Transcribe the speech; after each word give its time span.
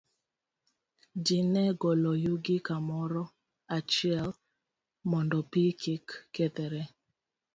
Ji 1.25 1.37
ne 1.53 1.63
golo 1.81 2.11
yugi 2.23 2.57
kamoro 2.67 3.23
achiel 3.77 4.29
mondo 5.09 5.37
pi 5.51 5.63
kik 5.81 6.05
kethre. 6.33 6.83